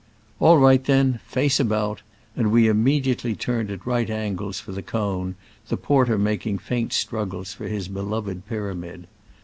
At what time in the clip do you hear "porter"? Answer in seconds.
5.77-6.17